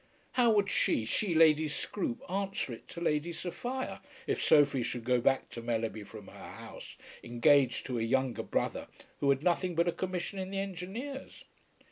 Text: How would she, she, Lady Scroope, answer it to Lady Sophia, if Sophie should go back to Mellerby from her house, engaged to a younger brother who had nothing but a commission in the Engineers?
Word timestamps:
How 0.31 0.49
would 0.53 0.71
she, 0.71 1.05
she, 1.05 1.35
Lady 1.35 1.67
Scroope, 1.67 2.23
answer 2.27 2.73
it 2.73 2.87
to 2.87 2.99
Lady 2.99 3.31
Sophia, 3.31 4.01
if 4.25 4.41
Sophie 4.43 4.81
should 4.81 5.03
go 5.03 5.21
back 5.21 5.47
to 5.51 5.61
Mellerby 5.61 6.01
from 6.05 6.25
her 6.25 6.39
house, 6.53 6.95
engaged 7.23 7.85
to 7.85 7.99
a 7.99 8.01
younger 8.01 8.41
brother 8.41 8.87
who 9.19 9.29
had 9.29 9.43
nothing 9.43 9.75
but 9.75 9.87
a 9.87 9.91
commission 9.91 10.39
in 10.39 10.49
the 10.49 10.57
Engineers? 10.59 11.43